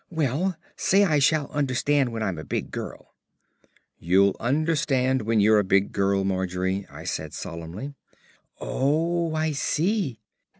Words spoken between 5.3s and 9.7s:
you're a big girl, Margery," I said solemnly. "Oh, I